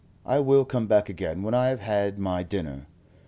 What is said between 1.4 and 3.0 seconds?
when I have had my dinner.